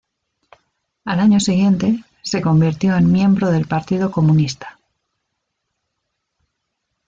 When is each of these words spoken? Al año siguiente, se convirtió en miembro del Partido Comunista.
Al 1.05 1.19
año 1.19 1.39
siguiente, 1.39 2.03
se 2.23 2.41
convirtió 2.41 2.95
en 2.97 3.11
miembro 3.11 3.51
del 3.51 3.67
Partido 3.67 4.09
Comunista. 4.09 4.79